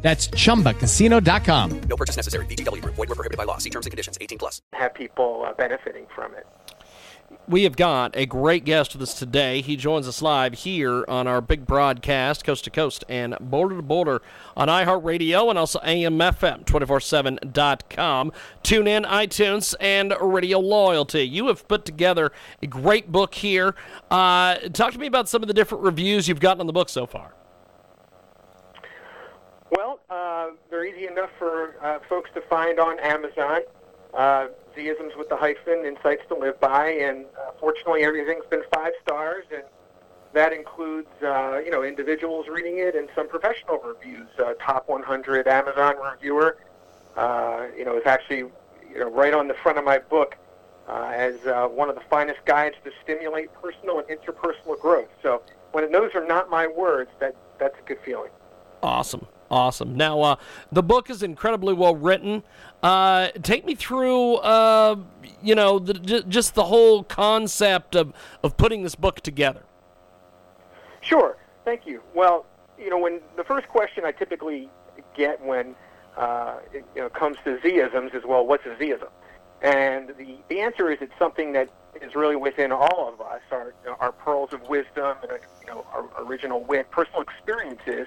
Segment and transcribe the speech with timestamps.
[0.00, 1.80] That's chumbacasino.com.
[1.80, 2.46] No purchase necessary.
[2.46, 2.94] VGW Group.
[2.94, 3.58] Void were prohibited by law.
[3.58, 4.16] See terms and conditions.
[4.20, 4.62] 18 plus.
[4.72, 6.46] have people uh, benefiting from it.
[7.46, 9.60] We have got a great guest with us today.
[9.60, 13.82] He joins us live here on our big broadcast, coast to coast and border to
[13.82, 14.22] border
[14.56, 18.32] on iHeartRadio and also AMFM247.com.
[18.62, 21.22] TuneIn, iTunes, and Radio Loyalty.
[21.22, 23.74] You have put together a great book here.
[24.10, 26.88] Uh, talk to me about some of the different reviews you've gotten on the book
[26.88, 27.34] so far.
[30.10, 33.60] Uh, they're easy enough for uh, folks to find on Amazon.
[34.14, 38.92] Uh, Z-isms with the hyphen, Insights to Live By, and uh, fortunately everything's been five
[39.02, 39.64] stars, and
[40.32, 44.28] that includes uh, you know individuals reading it and some professional reviews.
[44.38, 46.56] Uh, top 100 Amazon reviewer,
[47.16, 48.50] uh, you know, is actually
[48.90, 50.36] you know right on the front of my book
[50.88, 55.08] uh, as uh, one of the finest guides to stimulate personal and interpersonal growth.
[55.22, 58.30] So when those are not my words, that that's a good feeling.
[58.82, 59.26] Awesome.
[59.50, 59.96] Awesome.
[59.96, 60.36] Now, uh,
[60.70, 62.42] the book is incredibly well written.
[62.82, 64.96] Uh, take me through, uh,
[65.42, 69.62] you know, the, j- just the whole concept of, of putting this book together.
[71.00, 71.38] Sure.
[71.64, 72.02] Thank you.
[72.14, 72.44] Well,
[72.78, 74.68] you know, when the first question I typically
[75.16, 75.74] get when
[76.16, 79.08] uh, it you know, comes to Z-isms is, well, what's a Z-ism?
[79.62, 83.74] And the, the answer is it's something that is really within all of us, our,
[83.98, 88.06] our pearls of wisdom, and, you know, our original wit, personal experiences,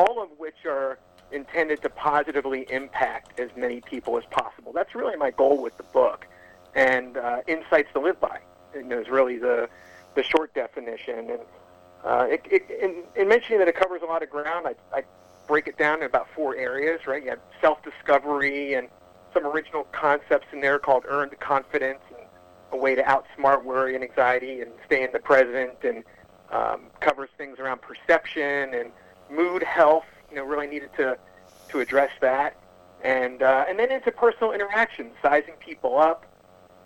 [0.00, 0.98] all of which are
[1.30, 4.72] intended to positively impact as many people as possible.
[4.72, 6.26] That's really my goal with the book.
[6.74, 8.40] And uh, Insights to Live By
[8.74, 9.68] you know, is really the,
[10.14, 11.30] the short definition.
[11.30, 11.40] And
[12.04, 15.02] uh, it, it, in, in mentioning that it covers a lot of ground, I, I
[15.46, 17.22] break it down in about four areas, right?
[17.22, 18.88] You have self-discovery and
[19.34, 22.26] some original concepts in there called earned confidence and
[22.72, 26.04] a way to outsmart worry and anxiety and stay in the present and
[26.50, 28.92] um, covers things around perception and
[29.30, 31.18] mood health, you know, really needed to,
[31.68, 32.56] to address that.
[33.02, 36.26] And, uh, and then into personal interactions, sizing people up.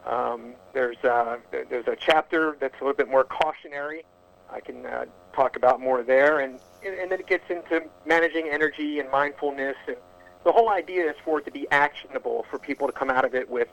[0.06, 4.04] Um, there's, uh, there's a chapter that's a little bit more cautionary.
[4.52, 6.40] I can uh, talk about more there.
[6.40, 9.76] And, and and then it gets into managing energy and mindfulness.
[9.86, 9.96] And
[10.44, 13.34] the whole idea is for it to be actionable, for people to come out of
[13.34, 13.68] it with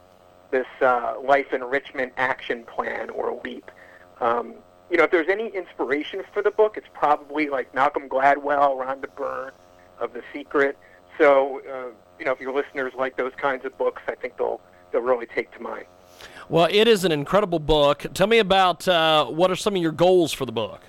[0.50, 3.70] this uh, life enrichment action plan or LEAP.
[4.20, 4.56] Um,
[4.92, 9.08] you know, if there's any inspiration for the book, it's probably like Malcolm Gladwell, Rhonda
[9.16, 9.54] Byrne
[10.00, 10.78] of The Secret.
[11.18, 14.60] So, uh, you know, if your listeners like those kinds of books, I think they'll
[14.92, 15.86] they'll really take to mind.
[16.50, 18.06] Well, it is an incredible book.
[18.14, 20.82] Tell me about uh, what are some of your goals for the book?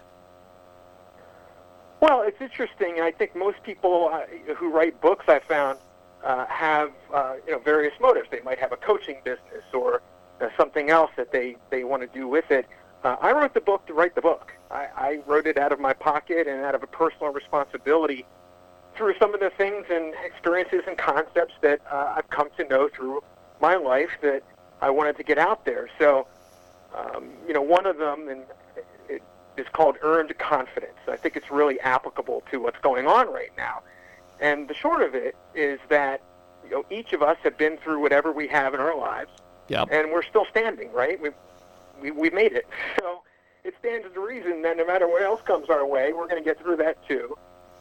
[2.00, 3.00] Well, it's interesting.
[3.00, 5.78] I think most people uh, who write books, I found,
[6.24, 8.28] uh, have uh, you know various motives.
[8.32, 10.02] They might have a coaching business or
[10.40, 12.66] uh, something else that they they want to do with it.
[13.04, 14.52] Uh, I wrote the book to write the book.
[14.70, 18.24] I, I wrote it out of my pocket and out of a personal responsibility
[18.96, 22.88] through some of the things and experiences and concepts that uh, I've come to know
[22.88, 23.22] through
[23.60, 24.42] my life that
[24.80, 25.88] I wanted to get out there.
[25.98, 26.26] So,
[26.94, 28.42] um, you know, one of them, and
[29.08, 29.22] it
[29.56, 30.98] is called earned confidence.
[31.08, 33.82] I think it's really applicable to what's going on right now.
[34.40, 36.20] And the short of it is that
[36.64, 39.30] you know each of us have been through whatever we have in our lives,
[39.68, 39.88] Yep.
[39.90, 40.92] and we're still standing.
[40.92, 41.20] Right?
[41.20, 41.30] We
[42.02, 42.66] we we made it.
[43.00, 43.22] So
[43.64, 46.44] it stands to reason that no matter what else comes our way, we're going to
[46.44, 47.36] get through that too.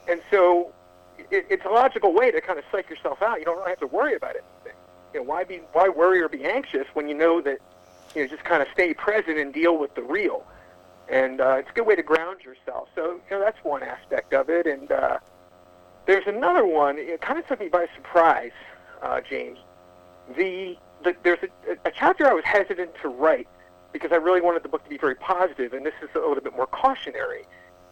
[0.07, 0.73] And so
[1.17, 3.39] it, it's a logical way to kind of psych yourself out.
[3.39, 4.79] You don't really have to worry about anything.
[5.13, 7.59] You know, why be why worry or be anxious when you know that
[8.15, 10.45] you know just kind of stay present and deal with the real.
[11.09, 12.89] And uh, it's a good way to ground yourself.
[12.95, 14.67] So you know that's one aspect of it.
[14.67, 15.17] And uh,
[16.05, 16.97] there's another one.
[16.97, 18.51] It kind of took me by surprise,
[19.01, 19.57] uh, James.
[20.37, 23.47] The, the there's a, a chapter I was hesitant to write
[23.91, 26.41] because I really wanted the book to be very positive, and this is a little
[26.41, 27.43] bit more cautionary.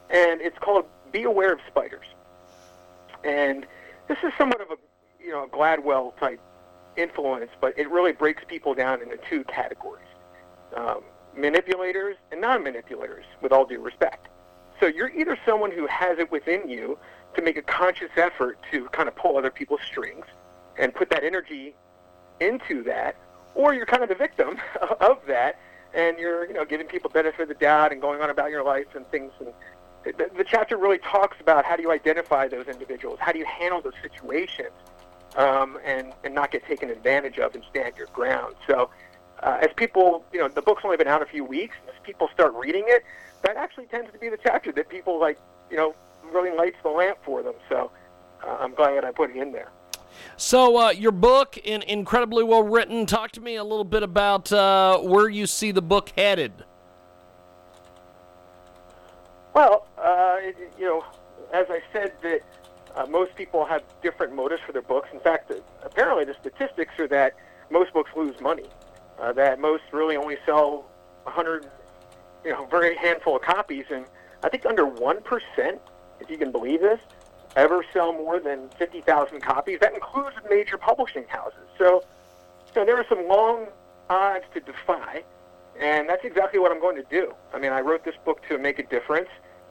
[0.09, 2.05] And it's called "Be Aware of Spiders."
[3.23, 3.65] And
[4.07, 4.77] this is somewhat of a
[5.23, 6.39] you know Gladwell type
[6.97, 10.07] influence, but it really breaks people down into two categories:
[10.75, 11.01] um,
[11.35, 13.25] manipulators and non-manipulators.
[13.41, 14.27] With all due respect,
[14.79, 16.97] so you're either someone who has it within you
[17.35, 20.25] to make a conscious effort to kind of pull other people's strings
[20.77, 21.75] and put that energy
[22.39, 23.15] into that,
[23.53, 24.57] or you're kind of the victim
[24.99, 25.59] of that,
[25.94, 28.63] and you're you know giving people benefit of the doubt and going on about your
[28.63, 29.31] life and things.
[29.39, 29.53] And
[30.03, 33.45] the, the chapter really talks about how do you identify those individuals, how do you
[33.45, 34.71] handle those situations,
[35.36, 38.56] um, and and not get taken advantage of and stand your ground.
[38.68, 38.89] So,
[39.44, 41.75] uh, as people, you know, the book's only been out a few weeks.
[41.88, 43.03] As people start reading it,
[43.44, 45.39] that actually tends to be the chapter that people like,
[45.69, 45.95] you know,
[46.31, 47.56] really lights the lamp for them.
[47.68, 47.92] So,
[48.45, 49.69] uh, I'm glad I put it in there.
[50.38, 53.06] So, uh, your book, in, incredibly well written.
[53.06, 56.53] Talk to me a little bit about uh, where you see the book headed.
[59.53, 60.38] Well, uh,
[60.77, 61.03] you know,
[61.53, 62.41] as I said, that
[62.95, 65.09] uh, most people have different motives for their books.
[65.13, 65.51] In fact,
[65.83, 67.35] apparently the statistics are that
[67.69, 68.65] most books lose money.
[69.19, 70.85] Uh, that most really only sell
[71.23, 71.67] 100,
[72.45, 74.06] you know, very handful of copies, and
[74.44, 75.81] I think under one percent,
[76.19, 77.00] if you can believe this,
[77.59, 79.79] ever sell more than 50,000 copies.
[79.79, 81.67] That includes major publishing houses.
[81.77, 82.03] So,
[82.73, 83.67] so there are some long
[84.09, 85.23] odds to defy.
[85.79, 87.33] And that's exactly what I'm going to do.
[87.53, 89.29] I mean, I wrote this book to make a difference,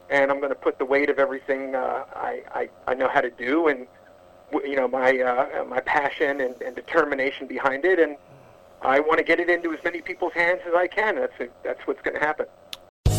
[0.08, 3.20] and I'm going to put the weight of everything uh, I, I, I know how
[3.20, 3.86] to do and,
[4.64, 7.98] you know, my, uh, my passion and, and determination behind it.
[7.98, 8.16] And
[8.80, 11.16] I want to get it into as many people's hands as I can.
[11.16, 12.46] That's, that's what's going to happen.